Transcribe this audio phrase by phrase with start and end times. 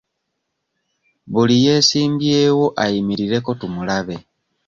[1.33, 4.15] Buli yeesimbyewo ayimirireko tumulabe.